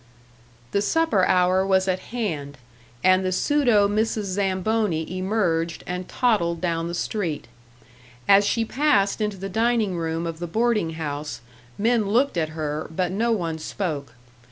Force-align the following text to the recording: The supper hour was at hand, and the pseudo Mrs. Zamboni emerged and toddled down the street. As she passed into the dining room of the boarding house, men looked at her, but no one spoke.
The 0.71 0.81
supper 0.81 1.25
hour 1.25 1.63
was 1.63 1.87
at 1.87 1.99
hand, 2.09 2.57
and 3.03 3.23
the 3.23 3.31
pseudo 3.31 3.87
Mrs. 3.87 4.23
Zamboni 4.23 5.15
emerged 5.19 5.83
and 5.85 6.09
toddled 6.09 6.59
down 6.59 6.87
the 6.87 6.95
street. 6.95 7.47
As 8.27 8.43
she 8.43 8.65
passed 8.65 9.21
into 9.21 9.37
the 9.37 9.47
dining 9.47 9.95
room 9.95 10.25
of 10.25 10.39
the 10.39 10.47
boarding 10.47 10.93
house, 10.93 11.41
men 11.77 12.09
looked 12.09 12.35
at 12.35 12.49
her, 12.49 12.87
but 12.89 13.11
no 13.11 13.31
one 13.31 13.59
spoke. 13.59 14.15